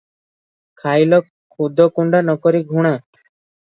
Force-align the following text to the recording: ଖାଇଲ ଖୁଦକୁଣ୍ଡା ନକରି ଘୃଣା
ଖାଇଲ 0.83 1.21
ଖୁଦକୁଣ୍ଡା 1.29 2.27
ନକରି 2.33 2.67
ଘୃଣା 2.75 2.99